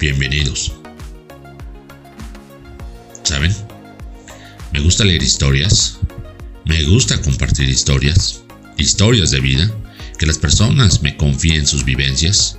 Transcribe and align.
Bienvenidos. 0.00 0.72
¿Saben? 3.24 3.52
Me 4.72 4.78
gusta 4.78 5.02
leer 5.02 5.24
historias. 5.24 5.98
Me 6.64 6.84
gusta 6.84 7.20
compartir 7.20 7.68
historias. 7.68 8.42
Historias 8.76 9.32
de 9.32 9.40
vida. 9.40 9.68
Que 10.16 10.26
las 10.26 10.38
personas 10.38 11.02
me 11.02 11.16
confíen 11.16 11.66
sus 11.66 11.84
vivencias. 11.84 12.58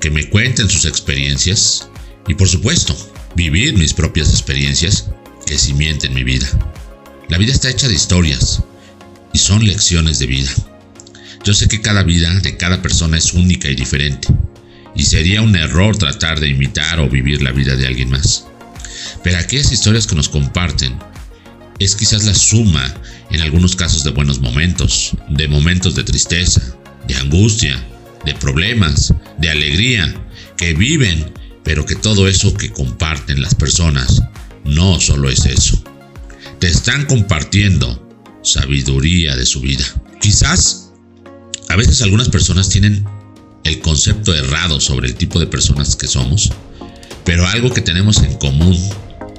Que 0.00 0.12
me 0.12 0.30
cuenten 0.30 0.70
sus 0.70 0.84
experiencias. 0.84 1.88
Y 2.28 2.34
por 2.34 2.48
supuesto, 2.48 2.96
vivir 3.34 3.76
mis 3.76 3.92
propias 3.92 4.30
experiencias 4.30 5.10
que 5.46 5.58
cimienten 5.58 6.14
mi 6.14 6.22
vida. 6.22 6.46
La 7.28 7.38
vida 7.38 7.52
está 7.52 7.68
hecha 7.68 7.88
de 7.88 7.94
historias 7.94 8.62
y 9.32 9.38
son 9.38 9.66
lecciones 9.66 10.20
de 10.20 10.26
vida. 10.26 10.52
Yo 11.42 11.52
sé 11.52 11.66
que 11.66 11.80
cada 11.80 12.04
vida 12.04 12.32
de 12.40 12.56
cada 12.56 12.80
persona 12.80 13.18
es 13.18 13.32
única 13.32 13.68
y 13.68 13.74
diferente 13.74 14.28
y 14.94 15.04
sería 15.04 15.42
un 15.42 15.56
error 15.56 15.96
tratar 15.96 16.40
de 16.40 16.48
imitar 16.48 17.00
o 17.00 17.08
vivir 17.08 17.42
la 17.42 17.52
vida 17.52 17.76
de 17.76 17.86
alguien 17.86 18.10
más. 18.10 18.46
Pero 19.22 19.38
aquellas 19.38 19.72
historias 19.72 20.06
que 20.06 20.14
nos 20.14 20.28
comparten 20.28 20.98
es 21.78 21.96
quizás 21.96 22.24
la 22.24 22.34
suma, 22.34 22.94
en 23.30 23.40
algunos 23.40 23.74
casos, 23.74 24.04
de 24.04 24.10
buenos 24.10 24.40
momentos, 24.40 25.12
de 25.28 25.48
momentos 25.48 25.94
de 25.94 26.04
tristeza, 26.04 26.62
de 27.08 27.16
angustia, 27.16 27.82
de 28.24 28.34
problemas, 28.34 29.12
de 29.38 29.50
alegría, 29.50 30.14
que 30.56 30.74
viven, 30.74 31.32
pero 31.64 31.84
que 31.84 31.96
todo 31.96 32.28
eso 32.28 32.54
que 32.54 32.70
comparten 32.70 33.42
las 33.42 33.54
personas 33.54 34.22
no 34.64 35.00
solo 35.00 35.28
es 35.28 35.44
eso. 35.46 35.82
Te 36.60 36.68
están 36.68 37.06
compartiendo 37.06 38.00
sabiduría 38.42 39.36
de 39.36 39.46
su 39.46 39.60
vida. 39.60 39.84
Quizás 40.20 40.92
a 41.68 41.76
veces 41.76 42.02
algunas 42.02 42.28
personas 42.28 42.68
tienen 42.68 43.04
el 43.64 43.80
concepto 43.80 44.34
errado 44.34 44.80
sobre 44.80 45.08
el 45.08 45.14
tipo 45.14 45.40
de 45.40 45.46
personas 45.46 45.96
que 45.96 46.06
somos, 46.06 46.52
pero 47.24 47.46
algo 47.46 47.72
que 47.72 47.80
tenemos 47.80 48.22
en 48.22 48.34
común 48.34 48.78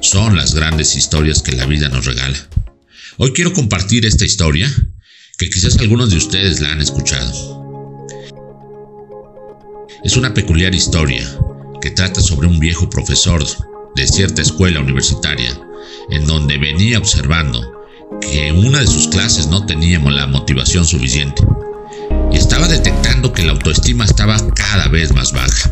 son 0.02 0.36
las 0.36 0.56
grandes 0.56 0.96
historias 0.96 1.42
que 1.42 1.54
la 1.54 1.66
vida 1.66 1.90
nos 1.90 2.06
regala. 2.06 2.38
Hoy 3.18 3.32
quiero 3.32 3.54
compartir 3.54 4.06
esta 4.06 4.26
historia 4.26 4.70
que 5.38 5.50
quizás 5.50 5.78
algunos 5.78 6.10
de 6.10 6.18
ustedes 6.18 6.60
la 6.60 6.72
han 6.72 6.82
escuchado. 6.82 8.08
Es 10.04 10.18
una 10.18 10.34
peculiar 10.34 10.74
historia 10.74 11.28
que 11.82 11.92
trata 11.92 12.22
sobre 12.22 12.48
un 12.48 12.60
viejo 12.60 12.90
profesor 12.90 13.44
de 13.96 14.08
cierta 14.08 14.42
escuela 14.42 14.80
universitaria 14.80 15.60
en 16.10 16.26
donde 16.26 16.58
venía 16.58 16.98
observando 16.98 17.62
que 18.22 18.52
una 18.52 18.80
de 18.80 18.88
sus 18.88 19.08
clases 19.08 19.48
no 19.48 19.66
teníamos 19.66 20.14
la 20.14 20.28
motivación 20.28 20.86
suficiente 20.86 21.44
estaba 22.34 22.68
detectando 22.68 23.34
que 23.34 23.44
la 23.44 23.54
autoestima 23.54 24.06
estaba 24.06 24.38
cada 24.54 24.88
vez 24.88 25.14
más 25.14 25.32
baja. 25.32 25.72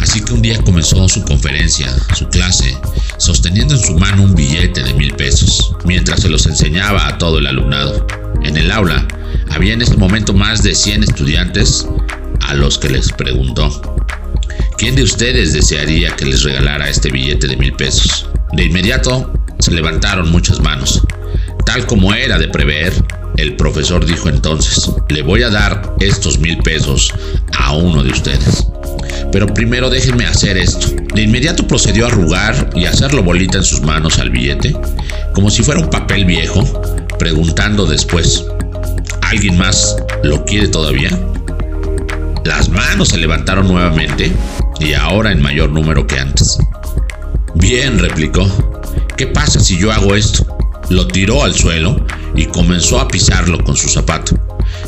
Así 0.00 0.20
que 0.20 0.32
un 0.32 0.42
día 0.42 0.58
comenzó 0.62 1.08
su 1.08 1.22
conferencia, 1.24 1.94
su 2.14 2.28
clase, 2.28 2.76
sosteniendo 3.18 3.74
en 3.74 3.80
su 3.80 3.98
mano 3.98 4.22
un 4.22 4.34
billete 4.34 4.82
de 4.82 4.94
mil 4.94 5.14
pesos, 5.14 5.74
mientras 5.84 6.20
se 6.20 6.28
los 6.28 6.46
enseñaba 6.46 7.06
a 7.06 7.18
todo 7.18 7.38
el 7.38 7.46
alumnado. 7.46 8.06
En 8.42 8.56
el 8.56 8.70
aula 8.70 9.06
había 9.50 9.72
en 9.72 9.82
ese 9.82 9.96
momento 9.96 10.32
más 10.32 10.62
de 10.62 10.74
100 10.74 11.04
estudiantes 11.04 11.86
a 12.42 12.54
los 12.54 12.78
que 12.78 12.90
les 12.90 13.10
preguntó, 13.12 13.96
¿quién 14.76 14.94
de 14.94 15.02
ustedes 15.02 15.52
desearía 15.52 16.14
que 16.16 16.26
les 16.26 16.42
regalara 16.42 16.88
este 16.88 17.10
billete 17.10 17.46
de 17.48 17.56
mil 17.56 17.72
pesos? 17.72 18.28
De 18.52 18.64
inmediato 18.64 19.32
se 19.58 19.70
levantaron 19.70 20.30
muchas 20.30 20.60
manos. 20.60 21.02
Tal 21.64 21.86
como 21.86 22.12
era 22.12 22.38
de 22.38 22.48
prever, 22.48 22.92
el 23.36 23.56
profesor 23.56 24.04
dijo 24.06 24.28
entonces, 24.28 24.90
le 25.08 25.22
voy 25.22 25.42
a 25.42 25.50
dar 25.50 25.94
estos 26.00 26.38
mil 26.38 26.58
pesos 26.58 27.12
a 27.58 27.72
uno 27.72 28.02
de 28.02 28.10
ustedes. 28.10 28.66
Pero 29.32 29.52
primero 29.52 29.90
déjenme 29.90 30.26
hacer 30.26 30.56
esto. 30.56 30.88
De 31.14 31.22
inmediato 31.22 31.66
procedió 31.66 32.04
a 32.04 32.08
arrugar 32.08 32.70
y 32.74 32.84
hacerlo 32.84 33.22
bolita 33.22 33.58
en 33.58 33.64
sus 33.64 33.80
manos 33.80 34.18
al 34.18 34.30
billete, 34.30 34.76
como 35.32 35.50
si 35.50 35.62
fuera 35.62 35.80
un 35.80 35.90
papel 35.90 36.24
viejo, 36.24 36.62
preguntando 37.18 37.86
después, 37.86 38.44
¿alguien 39.22 39.58
más 39.58 39.96
lo 40.22 40.44
quiere 40.44 40.68
todavía? 40.68 41.10
Las 42.44 42.68
manos 42.68 43.08
se 43.08 43.18
levantaron 43.18 43.66
nuevamente 43.66 44.30
y 44.78 44.92
ahora 44.92 45.32
en 45.32 45.42
mayor 45.42 45.70
número 45.70 46.06
que 46.06 46.20
antes. 46.20 46.58
Bien, 47.54 47.98
replicó. 47.98 48.46
¿Qué 49.16 49.26
pasa 49.26 49.60
si 49.60 49.78
yo 49.78 49.90
hago 49.90 50.14
esto? 50.14 50.53
Lo 50.90 51.06
tiró 51.08 51.44
al 51.44 51.54
suelo 51.54 52.04
y 52.36 52.46
comenzó 52.46 53.00
a 53.00 53.08
pisarlo 53.08 53.62
con 53.64 53.76
su 53.76 53.88
zapato, 53.88 54.36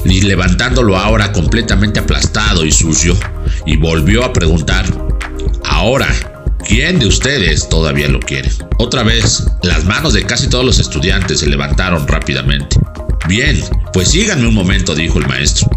levantándolo 0.04 0.96
ahora 0.96 1.32
completamente 1.32 2.00
aplastado 2.00 2.64
y 2.64 2.72
sucio, 2.72 3.16
y 3.66 3.76
volvió 3.76 4.24
a 4.24 4.32
preguntar, 4.32 4.84
ahora, 5.64 6.08
¿quién 6.66 6.98
de 6.98 7.06
ustedes 7.06 7.68
todavía 7.68 8.08
lo 8.08 8.20
quiere? 8.20 8.50
Otra 8.78 9.02
vez, 9.02 9.44
las 9.62 9.84
manos 9.84 10.12
de 10.12 10.24
casi 10.24 10.48
todos 10.48 10.64
los 10.64 10.78
estudiantes 10.78 11.40
se 11.40 11.46
levantaron 11.46 12.06
rápidamente. 12.06 12.78
Bien, 13.28 13.60
pues 13.92 14.10
síganme 14.10 14.46
un 14.46 14.54
momento, 14.54 14.94
dijo 14.94 15.18
el 15.18 15.26
maestro, 15.26 15.68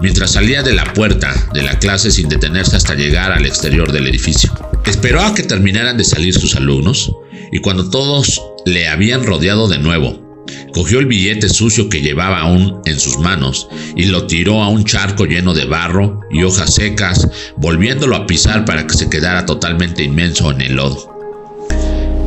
mientras 0.00 0.32
salía 0.32 0.62
de 0.62 0.72
la 0.72 0.92
puerta 0.92 1.32
de 1.52 1.62
la 1.62 1.78
clase 1.78 2.10
sin 2.10 2.28
detenerse 2.28 2.76
hasta 2.76 2.94
llegar 2.94 3.30
al 3.30 3.46
exterior 3.46 3.92
del 3.92 4.08
edificio. 4.08 4.52
Esperó 4.86 5.22
a 5.22 5.34
que 5.34 5.42
terminaran 5.42 5.96
de 5.96 6.04
salir 6.04 6.34
sus 6.34 6.56
alumnos, 6.56 7.12
y 7.52 7.58
cuando 7.58 7.88
todos 7.90 8.40
le 8.66 8.88
habían 8.88 9.24
rodeado 9.24 9.68
de 9.68 9.78
nuevo, 9.78 10.30
cogió 10.72 10.98
el 10.98 11.06
billete 11.06 11.48
sucio 11.48 11.88
que 11.88 12.00
llevaba 12.00 12.40
aún 12.40 12.80
en 12.84 12.98
sus 12.98 13.18
manos 13.18 13.68
y 13.96 14.06
lo 14.06 14.26
tiró 14.26 14.62
a 14.62 14.68
un 14.68 14.84
charco 14.84 15.24
lleno 15.24 15.54
de 15.54 15.64
barro 15.64 16.20
y 16.30 16.42
hojas 16.42 16.74
secas, 16.74 17.28
volviéndolo 17.56 18.16
a 18.16 18.26
pisar 18.26 18.64
para 18.64 18.86
que 18.86 18.94
se 18.94 19.10
quedara 19.10 19.46
totalmente 19.46 20.02
inmenso 20.02 20.50
en 20.50 20.60
el 20.60 20.74
lodo. 20.74 21.16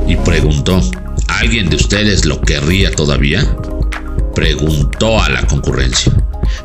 Y 0.08 0.16
preguntó, 0.18 0.82
¿alguien 1.28 1.70
de 1.70 1.78
ustedes 1.78 2.26
lo 2.26 2.42
querría 2.42 2.92
todavía? 2.92 3.44
Preguntó 4.36 5.22
a 5.22 5.30
la 5.30 5.46
concurrencia, 5.48 6.12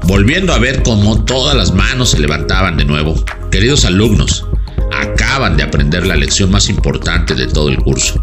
volviendo 0.05 0.53
a 0.53 0.59
ver 0.59 0.83
cómo 0.83 1.25
todas 1.25 1.57
las 1.57 1.73
manos 1.73 2.11
se 2.11 2.19
levantaban 2.19 2.77
de 2.77 2.85
nuevo. 2.85 3.15
Queridos 3.51 3.85
alumnos, 3.85 4.47
acaban 4.93 5.57
de 5.57 5.63
aprender 5.63 6.07
la 6.07 6.17
lección 6.17 6.51
más 6.51 6.69
importante 6.69 7.35
de 7.35 7.47
todo 7.47 7.69
el 7.69 7.79
curso. 7.79 8.23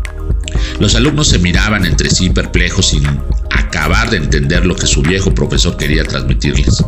Los 0.79 0.95
alumnos 0.95 1.27
se 1.27 1.39
miraban 1.39 1.85
entre 1.85 2.09
sí 2.09 2.29
perplejos 2.29 2.89
sin 2.89 3.05
acabar 3.51 4.09
de 4.09 4.17
entender 4.17 4.65
lo 4.65 4.75
que 4.75 4.87
su 4.87 5.01
viejo 5.01 5.33
profesor 5.33 5.77
quería 5.77 6.03
transmitirles. 6.03 6.83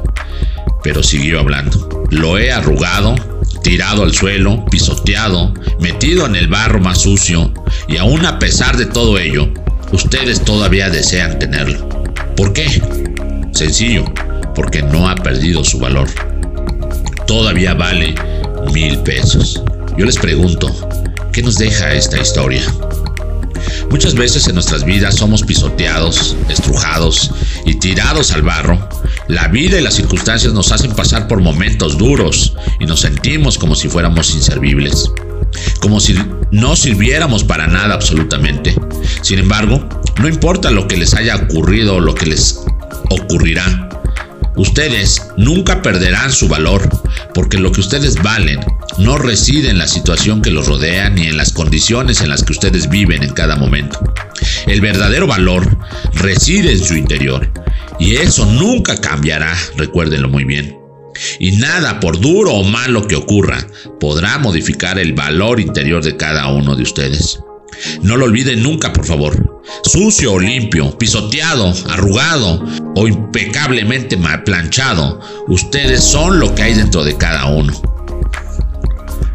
Pero 0.84 1.04
siguió 1.04 1.40
hablando. 1.40 2.06
Lo 2.12 2.38
he 2.38 2.52
arrugado, 2.52 3.16
tirado 3.64 4.04
al 4.04 4.14
suelo, 4.14 4.66
pisoteado, 4.66 5.54
metido 5.80 6.26
en 6.26 6.36
el 6.36 6.48
barro 6.48 6.80
más 6.80 7.02
sucio, 7.02 7.54
y 7.88 7.98
aún 7.98 8.26
a 8.26 8.40
pesar 8.40 8.78
de 8.78 8.86
todo 8.86 9.18
ello, 9.20 9.50
ustedes 9.92 10.44
todavía 10.44 10.90
desean 10.90 11.40
tenerlo. 11.40 11.88
¿Por 12.36 12.54
qué? 12.54 12.82
Sencillo, 13.54 14.06
porque 14.56 14.82
no 14.82 15.10
ha 15.10 15.16
perdido 15.16 15.64
su 15.64 15.80
valor. 15.80 16.08
Todavía 17.26 17.74
vale 17.74 18.16
mil 18.74 19.00
pesos. 19.00 19.62
Yo 19.98 20.06
les 20.06 20.18
pregunto, 20.18 20.68
¿qué 21.34 21.42
nos 21.42 21.58
deja 21.58 21.94
esta 21.94 22.22
historia? 22.22 22.62
Muchas 23.90 24.16
veces 24.16 24.48
en 24.48 24.56
nuestras 24.56 24.84
vidas 24.84 25.16
somos 25.16 25.44
pisoteados, 25.44 26.36
estrujados 26.50 27.32
y 27.66 27.76
tirados 27.76 28.32
al 28.32 28.42
barro. 28.42 28.88
La 29.28 29.48
vida 29.48 29.80
y 29.80 29.84
las 29.84 29.96
circunstancias 29.96 30.54
nos 30.54 30.72
hacen 30.72 30.92
pasar 30.92 31.28
por 31.28 31.42
momentos 31.42 31.98
duros 31.98 32.56
y 32.80 32.86
nos 32.86 33.00
sentimos 33.02 33.58
como 33.58 33.76
si 33.76 33.88
fuéramos 33.88 34.36
inservibles, 34.36 35.12
como 35.80 36.00
si 36.00 36.16
no 36.52 36.76
sirviéramos 36.76 37.44
para 37.44 37.68
nada 37.68 37.94
absolutamente. 37.94 38.76
Sin 39.22 39.40
embargo, 39.40 39.88
no 40.20 40.28
importa 40.28 40.70
lo 40.70 40.88
que 40.88 40.98
les 40.98 41.14
haya 41.14 41.36
ocurrido 41.36 41.96
o 41.96 42.00
lo 42.00 42.14
que 42.14 42.26
les 42.26 42.60
ocurrirá, 43.10 43.90
ustedes 44.58 45.22
nunca 45.38 45.82
perderán 45.82 46.32
su 46.32 46.48
valor, 46.48 46.90
porque 47.34 47.58
lo 47.58 47.72
que 47.72 47.82
ustedes 47.82 48.22
valen 48.22 48.60
no 48.98 49.18
reside 49.18 49.70
en 49.70 49.78
la 49.78 49.88
situación 49.88 50.42
que 50.42 50.52
los 50.52 50.68
rodea 50.68 51.10
ni 51.10 51.28
en 51.28 51.38
las 51.38 51.52
condiciones 51.52 52.22
en 52.22 52.30
las 52.30 52.44
que 52.44 52.54
ustedes 52.54 52.90
viven 52.90 53.24
en 53.24 53.34
cada 53.34 53.56
momento. 53.56 54.00
El 54.66 54.82
verdadero 54.82 55.28
valor 55.28 55.78
reside 56.14 56.72
en 56.72 56.84
su 56.84 56.96
interior 56.96 57.52
y 58.00 58.16
eso 58.16 58.46
nunca 58.46 58.98
cambiará, 58.98 59.56
recuérdenlo 59.76 60.30
muy 60.30 60.44
bien. 60.44 60.78
Y 61.40 61.54
nada, 61.54 62.00
por 62.00 62.20
duro 62.20 62.54
o 62.54 62.64
malo 62.64 63.08
que 63.08 63.16
ocurra, 63.16 63.66
podrá 64.00 64.38
modificar 64.38 65.00
el 65.00 65.14
valor 65.14 65.60
interior 65.60 66.04
de 66.04 66.16
cada 66.16 66.48
uno 66.48 66.76
de 66.76 66.84
ustedes. 66.84 67.40
No 68.02 68.18
lo 68.18 68.26
olviden 68.26 68.64
nunca, 68.64 68.94
por 68.94 69.06
favor. 69.06 69.62
Sucio 69.84 70.34
o 70.34 70.40
limpio, 70.40 70.98
pisoteado, 70.98 71.74
arrugado 71.90 72.64
o 72.96 73.08
impecablemente 73.08 74.18
planchado, 74.46 75.20
ustedes 75.48 76.04
son 76.04 76.40
lo 76.40 76.54
que 76.56 76.64
hay 76.64 76.74
dentro 76.74 77.04
de 77.04 77.18
cada 77.18 77.46
uno. 77.48 77.97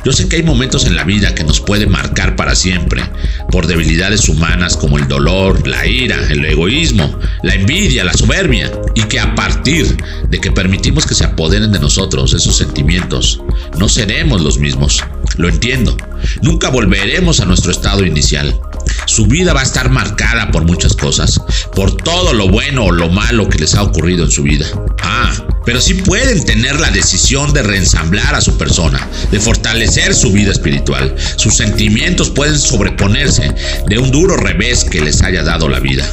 Yo 0.05 0.13
sé 0.13 0.29
que 0.29 0.37
hay 0.37 0.43
momentos 0.43 0.85
en 0.87 0.97
la 0.97 1.05
vida 1.05 1.35
que 1.35 1.45
nos 1.45 1.61
pueden 1.61 1.91
marcar 1.91 2.35
para 2.35 2.57
siempre, 2.57 3.03
por 3.51 3.67
debilidades 3.67 4.29
humanas 4.29 4.77
como 4.77 4.99
el 4.99 5.07
dolor, 5.07 5.67
la 5.67 5.87
ira, 5.87 6.19
el 6.29 6.45
egoísmo, 6.45 7.19
la 7.43 7.55
envidia, 7.55 8.05
la 8.05 8.13
soberbia, 8.13 8.73
y 8.95 9.03
que 9.05 9.21
a 9.21 9.35
partir 9.35 9.97
de 10.29 10.41
que 10.41 10.51
permitimos 10.51 11.07
que 11.07 11.15
se 11.15 11.25
apoderen 11.25 11.71
de 11.71 11.79
nosotros 11.79 12.33
esos 12.35 12.57
sentimientos, 12.57 13.41
no 13.79 13.89
seremos 13.89 14.41
los 14.41 14.59
mismos. 14.59 15.05
Lo 15.37 15.49
entiendo. 15.49 15.97
Nunca 16.43 16.69
volveremos 16.69 17.41
a 17.41 17.45
nuestro 17.45 17.71
estado 17.71 18.05
inicial. 18.05 18.59
Su 19.07 19.27
vida 19.27 19.53
va 19.53 19.61
a 19.61 19.65
estar 19.65 19.89
marcada 19.89 20.51
por 20.51 20.65
muchas 20.65 20.95
cosas, 20.95 21.41
por 21.75 21.97
todo 21.97 22.33
lo 22.33 22.49
bueno 22.49 22.85
o 22.87 22.93
lo 22.93 23.09
malo 23.09 23.49
que 23.49 23.59
les 23.59 23.75
ha 23.75 23.83
ocurrido 23.83 24.25
en 24.25 24.31
su 24.31 24.43
vida. 24.43 24.67
Ah, 25.03 25.33
pero 25.65 25.81
sí 25.81 25.95
pueden 25.95 26.45
tener 26.45 26.79
la 26.81 26.91
decisión 26.91 27.53
de 27.53 27.63
reensamblar 27.63 28.35
a 28.35 28.41
su 28.41 28.57
persona, 28.57 29.09
de 29.31 29.41
fortalecer 29.41 30.15
su 30.15 30.33
vida 30.33 30.51
espiritual. 30.53 31.15
Sus 31.37 31.57
sentimientos 31.57 32.31
pueden 32.31 32.59
sobreponerse 32.59 33.55
de 33.87 33.99
un 33.99 34.11
duro 34.11 34.37
revés 34.37 34.85
que 34.85 35.01
les 35.01 35.23
haya 35.23 35.43
dado 35.43 35.69
la 35.69 35.81
vida. 35.81 36.07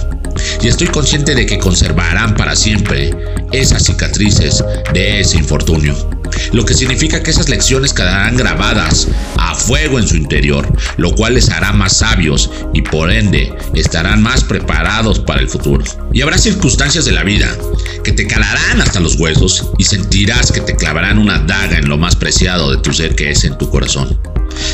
Y 0.61 0.67
estoy 0.67 0.87
consciente 0.87 1.35
de 1.35 1.45
que 1.45 1.57
conservarán 1.57 2.35
para 2.35 2.55
siempre 2.55 3.11
esas 3.51 3.83
cicatrices 3.83 4.63
de 4.93 5.19
ese 5.19 5.37
infortunio 5.37 6.19
lo 6.51 6.65
que 6.65 6.73
significa 6.73 7.21
que 7.21 7.31
esas 7.31 7.49
lecciones 7.49 7.93
quedarán 7.93 8.37
grabadas 8.37 9.07
fuego 9.69 9.99
en 9.99 10.07
su 10.07 10.15
interior, 10.15 10.67
lo 10.97 11.11
cual 11.11 11.35
les 11.35 11.51
hará 11.51 11.71
más 11.73 11.97
sabios 11.97 12.49
y 12.73 12.81
por 12.81 13.11
ende 13.11 13.53
estarán 13.75 14.19
más 14.19 14.43
preparados 14.43 15.19
para 15.19 15.41
el 15.41 15.47
futuro. 15.47 15.83
Y 16.11 16.23
habrá 16.23 16.39
circunstancias 16.39 17.05
de 17.05 17.11
la 17.11 17.23
vida 17.23 17.55
que 18.03 18.11
te 18.11 18.25
calarán 18.25 18.81
hasta 18.81 18.99
los 18.99 19.19
huesos 19.19 19.69
y 19.77 19.83
sentirás 19.83 20.51
que 20.51 20.61
te 20.61 20.75
clavarán 20.75 21.19
una 21.19 21.37
daga 21.37 21.77
en 21.77 21.87
lo 21.87 21.99
más 21.99 22.15
preciado 22.15 22.71
de 22.71 22.77
tu 22.77 22.91
ser 22.93 23.13
que 23.13 23.29
es 23.29 23.43
en 23.43 23.59
tu 23.59 23.69
corazón. 23.69 24.19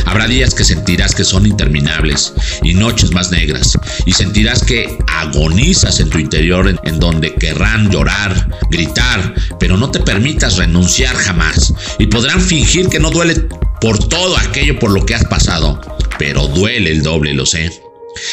Habrá 0.06 0.28
días 0.28 0.54
que 0.54 0.64
sentirás 0.64 1.16
que 1.16 1.24
son 1.24 1.46
interminables 1.46 2.34
y 2.64 2.74
noches 2.74 3.12
más 3.12 3.32
negras 3.32 3.78
y 4.06 4.12
sentirás 4.12 4.64
que 4.64 4.98
agonizas 5.08 6.00
en 6.00 6.10
tu 6.10 6.20
interior 6.20 6.80
en, 6.84 7.00
donde 7.00 7.34
querrán 7.36 7.90
llorar, 7.92 8.50
gritar, 8.70 9.34
pero 9.60 9.78
no 9.78 9.92
te 9.92 10.00
permitas 10.00 10.58
renunciar 10.58 11.16
jamás 11.16 11.74
y 12.00 12.08
podrán 12.08 12.42
fingir 12.42 12.90
que 12.90 13.00
no 13.00 13.12
duele 13.12 13.36
por 13.82 14.00
todo 14.00 14.38
aquello 14.38 14.80
por 14.80 14.92
lo 14.92 15.06
que 15.06 15.16
has 15.16 15.26
pasado, 15.26 15.82
pero 16.18 16.48
duele 16.48 16.92
el 16.92 17.04
doble, 17.04 17.34
lo 17.34 17.46
sé. 17.46 17.85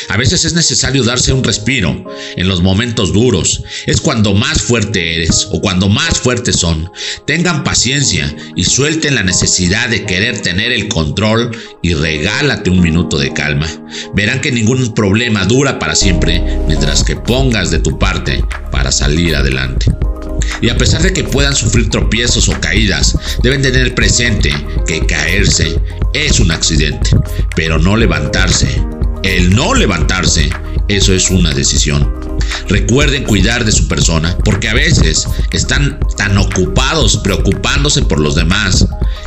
A 0.09 0.17
veces 0.17 0.45
es 0.45 0.55
necesario 0.55 1.03
darse 1.03 1.33
un 1.33 1.45
respiro 1.45 2.05
en 2.37 2.49
los 2.49 2.63
momentos 2.63 3.13
duros. 3.13 3.63
Es 3.87 4.01
cuando 4.01 4.35
más 4.35 4.63
fuerte 4.63 5.15
eres 5.15 5.49
o 5.51 5.61
cuando 5.61 5.89
más 5.89 6.19
fuertes 6.19 6.57
son. 6.57 6.91
Tengan 7.27 7.65
paciencia 7.65 8.35
y 8.57 8.65
suelten 8.65 9.15
la 9.15 9.23
necesidad 9.23 9.89
de 9.89 10.05
querer 10.05 10.41
tener 10.41 10.73
el 10.73 10.89
control 10.89 11.57
y 11.83 11.95
regálate 11.95 12.71
un 12.71 12.81
minuto 12.81 13.19
de 13.19 13.33
calma. 13.33 13.69
Verán 14.15 14.41
que 14.41 14.53
ningún 14.53 14.95
problema 14.95 15.45
dura 15.47 15.79
para 15.79 15.95
siempre 15.95 16.43
mientras 16.67 17.05
que 17.05 17.17
pongas 17.17 17.71
de 17.71 17.79
tu 17.79 17.99
parte 17.99 18.45
para 18.71 18.93
salir 18.93 19.35
adelante. 19.35 19.87
Y 20.61 20.69
a 20.69 20.77
pesar 20.77 21.03
de 21.03 21.13
que 21.13 21.25
puedan 21.25 21.55
sufrir 21.55 21.89
tropiezos 21.89 22.49
o 22.49 22.61
caídas, 22.61 23.17
deben 23.43 23.63
tener 23.63 23.95
presente 23.95 24.53
que 24.87 25.05
caerse 25.07 25.77
es 26.15 26.41
un 26.41 26.51
accidente, 26.51 27.11
pero 27.57 27.79
no 27.79 27.97
levantarse 27.97 28.83
el 29.23 29.55
no 29.55 29.75
levantarse, 29.75 30.51
eso 30.89 31.15
es 31.15 31.31
una 31.31 31.53
decisión. 31.55 32.13
Recuerden 32.69 33.25
cuidar 33.25 33.65
de 33.65 33.73
su 33.73 33.89
persona, 33.89 34.37
porque 34.45 34.69
a 34.69 34.75
veces 34.75 35.29
están 35.53 36.01
tan 36.17 36.37
ocupados 36.39 37.19
preocupándose 37.19 38.03
por 38.03 38.21
los 38.21 38.35
demás 38.35 38.87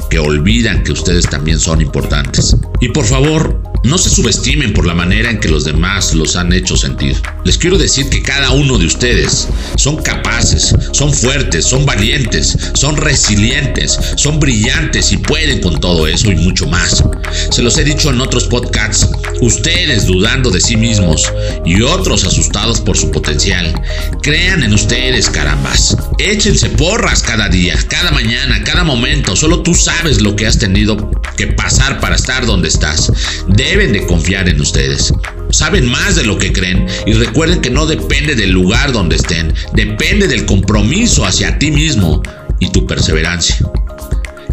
que 0.10 0.20
olvidan 0.20 0.84
que 0.84 0.92
ustedes 0.92 1.26
también 1.26 1.60
son 1.60 1.82
importantes. 1.82 2.56
Y 2.82 2.90
por 2.90 3.06
favor, 3.06 3.62
no 3.86 4.00
se 4.00 4.10
subestimen 4.10 4.74
por 4.74 4.88
la 4.88 4.96
manera 4.96 5.30
en 5.30 5.40
que 5.40 5.48
los 5.48 5.64
demás 5.64 6.16
los 6.16 6.36
han 6.36 6.52
hecho 6.54 6.76
sentir. 6.76 7.22
Les 7.44 7.58
quiero 7.58 7.78
decir 7.78 8.10
que 8.10 8.24
cada 8.24 8.50
uno 8.50 8.80
de 8.80 8.88
ustedes 8.88 9.48
son 9.76 9.98
capaces, 9.98 10.76
son 10.92 11.14
fuertes, 11.14 11.66
son 11.66 11.86
valientes, 11.86 12.58
son 12.74 12.98
resilientes, 12.98 14.00
son 14.16 14.40
brillantes 14.40 15.12
y 15.12 15.18
pueden 15.18 15.62
con 15.62 15.80
todo 15.80 16.08
eso 16.08 16.32
y 16.32 16.36
mucho 16.36 16.66
más. 16.68 17.04
Se 17.52 17.62
los 17.62 17.78
he 17.78 17.84
dicho 17.84 18.10
en 18.10 18.22
otros 18.22 18.46
podcasts, 18.46 19.08
ustedes 19.42 20.06
dudando 20.06 20.50
de 20.52 20.62
sí 20.62 20.78
mismos 20.78 21.32
y 21.66 21.82
otros 21.82 22.26
asustados 22.26 22.82
por 22.82 22.98
su 22.98 23.12
potencial. 23.12 23.74
Crean 24.22 24.64
en 24.64 24.74
ustedes, 24.74 25.30
carambas. 25.30 25.98
Échense 26.20 26.70
porras 26.70 27.22
cada 27.22 27.50
día, 27.50 27.78
cada 27.88 28.12
mañana, 28.12 28.64
cada 28.64 28.84
momento. 28.84 29.36
Solo 29.36 29.62
tú 29.62 29.74
sabes 29.74 30.22
lo 30.22 30.36
que 30.36 30.48
has 30.48 30.58
tenido 30.58 31.12
que 31.38 31.48
pasar 31.48 32.00
para 32.00 32.16
estar 32.16 32.46
donde 32.46 32.70
estás. 32.70 33.12
Deben 33.48 33.94
de 33.94 34.06
confiar 34.06 34.48
en 34.50 34.62
ustedes. 34.62 35.14
Saben 35.52 35.86
más 35.86 36.16
de 36.16 36.24
lo 36.24 36.38
que 36.38 36.52
creen 36.52 36.86
y 37.06 37.14
recuerden 37.14 37.62
que 37.62 37.70
no 37.70 37.86
depende 37.86 38.36
del 38.36 38.52
lugar 38.52 38.92
donde 38.92 39.16
estén, 39.16 39.54
depende 39.74 40.28
del 40.28 40.46
compromiso 40.46 41.26
hacia 41.26 41.58
ti 41.60 41.72
mismo 41.72 42.22
y 42.60 42.70
tu 42.72 42.86
perseverancia. 42.86 43.58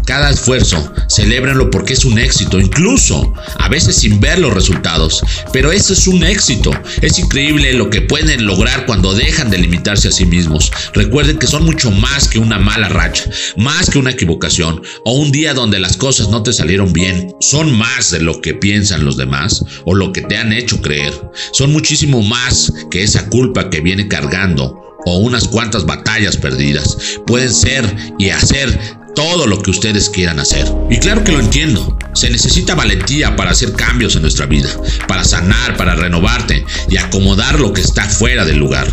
Cada 0.05 0.31
esfuerzo, 0.31 0.93
celébrenlo 1.07 1.71
porque 1.71 1.93
es 1.93 2.03
un 2.03 2.19
éxito, 2.19 2.59
incluso 2.59 3.33
a 3.57 3.69
veces 3.69 3.95
sin 3.95 4.19
ver 4.19 4.39
los 4.39 4.53
resultados. 4.53 5.23
Pero 5.53 5.71
eso 5.71 5.93
es 5.93 6.07
un 6.07 6.23
éxito. 6.23 6.71
Es 7.01 7.17
increíble 7.19 7.73
lo 7.73 7.89
que 7.89 8.01
pueden 8.01 8.45
lograr 8.45 8.85
cuando 8.85 9.13
dejan 9.13 9.49
de 9.49 9.59
limitarse 9.59 10.09
a 10.09 10.11
sí 10.11 10.25
mismos. 10.25 10.71
Recuerden 10.93 11.37
que 11.37 11.47
son 11.47 11.63
mucho 11.63 11.89
más 11.91 12.27
que 12.27 12.39
una 12.39 12.59
mala 12.59 12.89
racha, 12.89 13.29
más 13.55 13.89
que 13.89 13.99
una 13.99 14.11
equivocación 14.11 14.81
o 15.05 15.13
un 15.13 15.31
día 15.31 15.53
donde 15.53 15.79
las 15.79 15.95
cosas 15.95 16.27
no 16.29 16.43
te 16.43 16.51
salieron 16.51 16.91
bien. 16.91 17.33
Son 17.39 17.71
más 17.71 18.11
de 18.11 18.19
lo 18.19 18.41
que 18.41 18.53
piensan 18.53 19.05
los 19.05 19.15
demás 19.15 19.63
o 19.85 19.95
lo 19.95 20.11
que 20.11 20.21
te 20.21 20.37
han 20.37 20.51
hecho 20.51 20.81
creer. 20.81 21.13
Son 21.53 21.71
muchísimo 21.71 22.21
más 22.21 22.73
que 22.91 23.03
esa 23.03 23.29
culpa 23.29 23.69
que 23.69 23.79
viene 23.79 24.07
cargando 24.07 24.83
o 25.05 25.17
unas 25.17 25.47
cuantas 25.47 25.85
batallas 25.85 26.37
perdidas. 26.37 26.97
Pueden 27.25 27.53
ser 27.53 27.83
y 28.17 28.29
hacer 28.29 28.77
todo 29.15 29.47
lo 29.47 29.61
que 29.61 29.71
ustedes 29.71 30.09
quieran 30.09 30.39
hacer. 30.39 30.65
Y 30.89 30.97
claro 30.97 31.23
que 31.23 31.31
lo 31.31 31.39
entiendo. 31.39 31.97
Se 32.13 32.29
necesita 32.29 32.75
valentía 32.75 33.35
para 33.35 33.51
hacer 33.51 33.73
cambios 33.73 34.15
en 34.15 34.21
nuestra 34.21 34.45
vida, 34.45 34.69
para 35.07 35.23
sanar, 35.23 35.75
para 35.77 35.95
renovarte 35.95 36.65
y 36.89 36.97
acomodar 36.97 37.59
lo 37.59 37.73
que 37.73 37.81
está 37.81 38.07
fuera 38.07 38.45
del 38.45 38.57
lugar. 38.57 38.87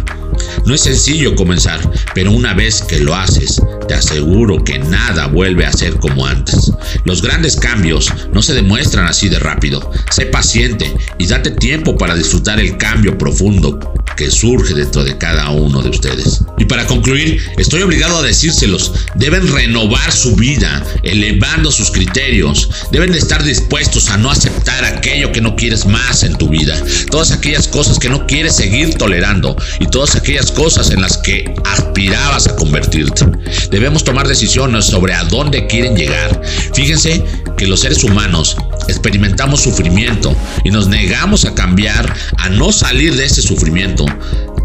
No 0.64 0.74
es 0.74 0.82
sencillo 0.82 1.34
comenzar, 1.34 1.80
pero 2.14 2.30
una 2.30 2.54
vez 2.54 2.82
que 2.82 2.98
lo 2.98 3.14
haces, 3.14 3.60
te 3.88 3.94
aseguro 3.94 4.62
que 4.64 4.78
nada 4.78 5.26
vuelve 5.26 5.66
a 5.66 5.72
ser 5.72 5.96
como 5.96 6.26
antes. 6.26 6.72
Los 7.04 7.22
grandes 7.22 7.56
cambios 7.56 8.12
no 8.32 8.42
se 8.42 8.54
demuestran 8.54 9.06
así 9.06 9.28
de 9.28 9.38
rápido. 9.38 9.90
Sé 10.10 10.26
paciente 10.26 10.92
y 11.18 11.26
date 11.26 11.50
tiempo 11.50 11.96
para 11.96 12.14
disfrutar 12.14 12.58
el 12.60 12.76
cambio 12.78 13.18
profundo 13.18 13.78
que 14.20 14.30
surge 14.30 14.74
dentro 14.74 15.02
de 15.02 15.16
cada 15.16 15.48
uno 15.48 15.80
de 15.80 15.88
ustedes. 15.88 16.42
Y 16.58 16.66
para 16.66 16.86
concluir, 16.86 17.40
estoy 17.56 17.80
obligado 17.80 18.18
a 18.18 18.22
decírselos, 18.22 18.92
deben 19.14 19.50
renovar 19.50 20.12
su 20.12 20.36
vida, 20.36 20.84
elevando 21.02 21.72
sus 21.72 21.90
criterios, 21.90 22.68
deben 22.92 23.12
de 23.12 23.18
estar 23.18 23.42
dispuestos 23.42 24.10
a 24.10 24.18
no 24.18 24.30
aceptar 24.30 24.84
aquello 24.84 25.32
que 25.32 25.40
no 25.40 25.56
quieres 25.56 25.86
más 25.86 26.22
en 26.22 26.36
tu 26.36 26.50
vida, 26.50 26.76
todas 27.10 27.32
aquellas 27.32 27.66
cosas 27.66 27.98
que 27.98 28.10
no 28.10 28.26
quieres 28.26 28.56
seguir 28.56 28.92
tolerando 28.96 29.56
y 29.78 29.86
todas 29.86 30.14
aquellas 30.14 30.52
cosas 30.52 30.90
en 30.90 31.00
las 31.00 31.16
que 31.16 31.54
aspirabas 31.64 32.46
a 32.46 32.56
convertirte. 32.56 33.24
Debemos 33.70 34.04
tomar 34.04 34.28
decisiones 34.28 34.84
sobre 34.84 35.14
a 35.14 35.24
dónde 35.24 35.66
quieren 35.66 35.96
llegar. 35.96 36.42
Fíjense 36.74 37.24
que 37.60 37.66
los 37.66 37.80
seres 37.80 38.02
humanos 38.04 38.56
experimentamos 38.88 39.60
sufrimiento 39.60 40.34
y 40.64 40.70
nos 40.70 40.88
negamos 40.88 41.44
a 41.44 41.54
cambiar, 41.54 42.10
a 42.38 42.48
no 42.48 42.72
salir 42.72 43.14
de 43.16 43.26
ese 43.26 43.42
sufrimiento. 43.42 44.06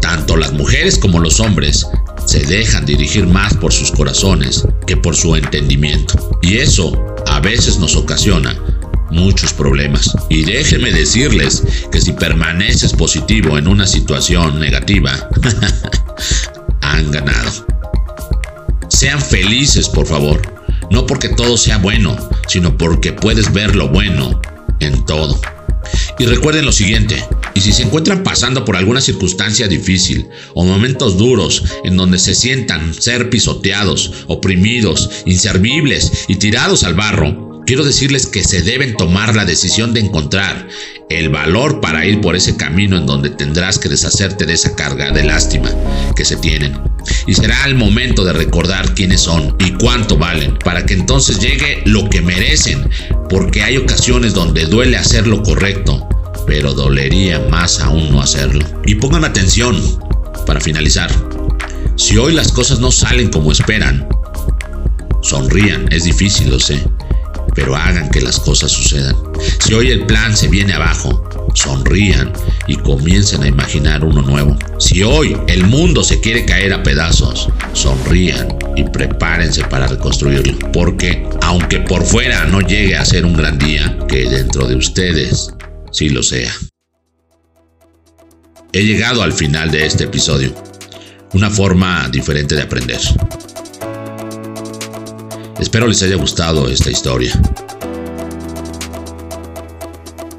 Tanto 0.00 0.34
las 0.34 0.54
mujeres 0.54 0.96
como 0.96 1.20
los 1.20 1.38
hombres 1.38 1.86
se 2.24 2.42
dejan 2.46 2.86
dirigir 2.86 3.26
más 3.26 3.52
por 3.52 3.74
sus 3.74 3.92
corazones 3.92 4.66
que 4.86 4.96
por 4.96 5.14
su 5.14 5.36
entendimiento. 5.36 6.38
Y 6.40 6.56
eso 6.56 6.90
a 7.26 7.38
veces 7.40 7.78
nos 7.78 7.96
ocasiona 7.96 8.58
muchos 9.10 9.52
problemas. 9.52 10.16
Y 10.30 10.44
déjenme 10.44 10.90
decirles 10.90 11.64
que 11.92 12.00
si 12.00 12.12
permaneces 12.14 12.94
positivo 12.94 13.58
en 13.58 13.68
una 13.68 13.86
situación 13.86 14.58
negativa, 14.58 15.28
han 16.80 17.10
ganado. 17.10 17.66
Sean 18.88 19.20
felices, 19.20 19.86
por 19.86 20.06
favor. 20.06 20.55
No 20.90 21.06
porque 21.06 21.28
todo 21.28 21.56
sea 21.56 21.78
bueno, 21.78 22.16
sino 22.48 22.76
porque 22.76 23.12
puedes 23.12 23.52
ver 23.52 23.76
lo 23.76 23.88
bueno 23.88 24.40
en 24.80 25.04
todo. 25.04 25.40
Y 26.18 26.26
recuerden 26.26 26.64
lo 26.64 26.72
siguiente, 26.72 27.22
y 27.54 27.60
si 27.60 27.72
se 27.72 27.82
encuentran 27.82 28.22
pasando 28.22 28.64
por 28.64 28.76
alguna 28.76 29.00
circunstancia 29.00 29.68
difícil 29.68 30.28
o 30.54 30.64
momentos 30.64 31.16
duros 31.16 31.64
en 31.84 31.96
donde 31.96 32.18
se 32.18 32.34
sientan 32.34 32.92
ser 32.94 33.30
pisoteados, 33.30 34.12
oprimidos, 34.26 35.10
inservibles 35.26 36.24
y 36.28 36.36
tirados 36.36 36.84
al 36.84 36.94
barro, 36.94 37.62
quiero 37.66 37.84
decirles 37.84 38.26
que 38.26 38.44
se 38.44 38.62
deben 38.62 38.96
tomar 38.96 39.34
la 39.34 39.44
decisión 39.44 39.92
de 39.92 40.00
encontrar 40.00 40.68
el 41.08 41.28
valor 41.28 41.80
para 41.80 42.04
ir 42.06 42.20
por 42.20 42.36
ese 42.36 42.56
camino 42.56 42.96
en 42.96 43.06
donde 43.06 43.30
tendrás 43.30 43.78
que 43.78 43.88
deshacerte 43.88 44.46
de 44.46 44.54
esa 44.54 44.74
carga 44.74 45.10
de 45.12 45.24
lástima 45.24 45.70
que 46.14 46.24
se 46.24 46.36
tienen 46.36 46.78
Y 47.26 47.34
será 47.34 47.64
el 47.66 47.74
momento 47.74 48.24
de 48.24 48.32
recordar 48.32 48.94
quiénes 48.94 49.20
son 49.20 49.56
y 49.58 49.72
cuánto 49.72 50.16
valen, 50.16 50.56
para 50.58 50.86
que 50.86 50.94
entonces 50.94 51.38
llegue 51.38 51.82
lo 51.84 52.08
que 52.08 52.20
merecen, 52.20 52.88
porque 53.28 53.62
hay 53.62 53.76
ocasiones 53.76 54.34
donde 54.34 54.66
duele 54.66 54.96
hacer 54.96 55.26
lo 55.26 55.42
correcto, 55.42 56.08
pero 56.46 56.72
dolería 56.74 57.40
más 57.50 57.80
aún 57.80 58.10
no 58.10 58.20
hacerlo. 58.20 58.64
Y 58.84 58.96
pongan 58.96 59.24
atención, 59.24 59.80
para 60.46 60.60
finalizar, 60.60 61.10
si 61.96 62.16
hoy 62.16 62.34
las 62.34 62.52
cosas 62.52 62.78
no 62.78 62.92
salen 62.92 63.30
como 63.30 63.52
esperan, 63.52 64.06
sonrían, 65.22 65.90
es 65.92 66.04
difícil, 66.04 66.50
lo 66.50 66.60
sé, 66.60 66.80
pero 67.54 67.74
hagan 67.74 68.10
que 68.10 68.20
las 68.20 68.38
cosas 68.38 68.70
sucedan. 68.70 69.16
Si 69.60 69.74
hoy 69.74 69.90
el 69.90 70.06
plan 70.06 70.36
se 70.36 70.48
viene 70.48 70.74
abajo, 70.74 71.25
sonrían 71.56 72.32
y 72.66 72.76
comiencen 72.76 73.42
a 73.42 73.48
imaginar 73.48 74.04
uno 74.04 74.22
nuevo. 74.22 74.56
Si 74.78 75.02
hoy 75.02 75.36
el 75.48 75.64
mundo 75.64 76.04
se 76.04 76.20
quiere 76.20 76.44
caer 76.44 76.72
a 76.72 76.82
pedazos, 76.82 77.48
sonrían 77.72 78.56
y 78.76 78.84
prepárense 78.84 79.64
para 79.64 79.88
reconstruirlo. 79.88 80.56
Porque 80.72 81.26
aunque 81.42 81.80
por 81.80 82.04
fuera 82.04 82.44
no 82.44 82.60
llegue 82.60 82.96
a 82.96 83.04
ser 83.04 83.24
un 83.24 83.36
gran 83.36 83.58
día, 83.58 83.98
que 84.06 84.28
dentro 84.28 84.66
de 84.66 84.76
ustedes 84.76 85.52
sí 85.90 86.10
lo 86.10 86.22
sea. 86.22 86.52
He 88.72 88.84
llegado 88.84 89.22
al 89.22 89.32
final 89.32 89.70
de 89.70 89.86
este 89.86 90.04
episodio. 90.04 90.54
Una 91.32 91.50
forma 91.50 92.08
diferente 92.10 92.54
de 92.54 92.62
aprender. 92.62 93.00
Espero 95.58 95.86
les 95.86 96.02
haya 96.02 96.16
gustado 96.16 96.68
esta 96.68 96.90
historia. 96.90 97.32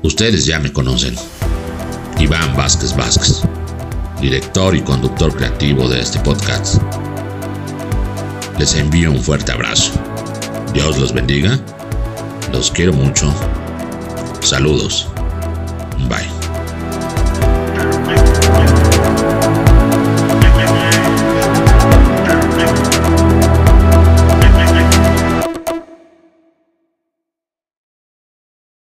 Ustedes 0.07 0.45
ya 0.45 0.57
me 0.57 0.71
conocen. 0.71 1.15
Iván 2.17 2.55
Vázquez 2.55 2.95
Vázquez, 2.95 3.41
director 4.21 4.73
y 4.73 4.81
conductor 4.81 5.35
creativo 5.35 5.89
de 5.89 5.99
este 5.99 6.17
podcast. 6.19 6.81
Les 8.57 8.73
envío 8.75 9.11
un 9.11 9.21
fuerte 9.21 9.51
abrazo. 9.51 9.91
Dios 10.73 10.97
los 10.97 11.11
bendiga. 11.13 11.59
Los 12.53 12.71
quiero 12.71 12.93
mucho. 12.93 13.33
Saludos. 14.39 15.09
Bye. 16.07 16.36